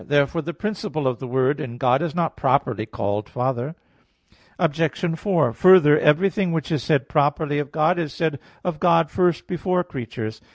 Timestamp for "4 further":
5.19-5.99